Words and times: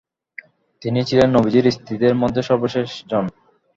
তিনি 0.81 0.99
ছিলেন 1.03 1.29
নবীজির 1.31 1.65
স্ত্রীদের 1.71 2.13
মধ্যে 2.15 2.41
সর্বশেষ 2.49 2.89
জন। 3.11 3.25